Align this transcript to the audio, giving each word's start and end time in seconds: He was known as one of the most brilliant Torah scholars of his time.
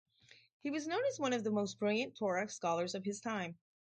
He 0.63 0.71
was 0.71 0.87
known 0.87 1.05
as 1.05 1.19
one 1.19 1.31
of 1.31 1.43
the 1.43 1.51
most 1.51 1.77
brilliant 1.77 2.17
Torah 2.17 2.49
scholars 2.49 2.95
of 2.95 3.05
his 3.05 3.19
time. 3.19 3.59